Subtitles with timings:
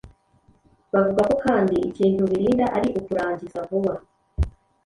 [0.93, 3.93] Bavuga ko kandi ikintu birinda ari ukurangiza vuba